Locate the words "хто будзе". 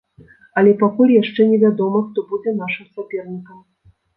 2.07-2.57